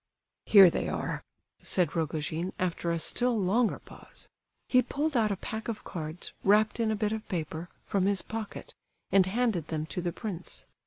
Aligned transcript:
"Here 0.47 0.71
they 0.71 0.89
are," 0.89 1.23
said 1.61 1.95
Rogojin, 1.95 2.53
after 2.57 2.89
a 2.89 2.97
still 2.97 3.39
longer 3.39 3.77
pause. 3.77 4.29
He 4.67 4.81
pulled 4.81 5.15
out 5.15 5.31
a 5.31 5.35
pack 5.35 5.67
of 5.67 5.83
cards, 5.83 6.33
wrapped 6.43 6.79
in 6.79 6.89
a 6.89 6.95
bit 6.95 7.11
of 7.11 7.29
paper, 7.29 7.69
from 7.85 8.07
his 8.07 8.23
pocket, 8.23 8.73
and 9.11 9.27
handed 9.27 9.67
them 9.67 9.85
to 9.85 10.01
the 10.01 10.11
prince. 10.11 10.65